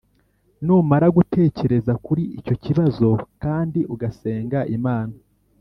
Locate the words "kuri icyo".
2.05-2.55